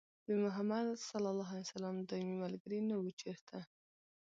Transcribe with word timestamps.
بې 0.25 0.33
محمده 0.43 0.93
ص 1.05 1.09
دايمي 2.09 2.35
ملګري 2.43 2.79
نه 2.89 2.95
وو 2.99 3.09
چېرته 3.21 3.57